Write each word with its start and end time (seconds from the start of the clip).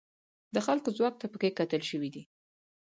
د 0.55 0.57
خلکو 0.65 0.89
ځواک 0.97 1.15
ته 1.21 1.25
پکې 1.31 1.49
کتل 1.59 1.81
شوي 1.89 2.09
دي. 2.15 2.23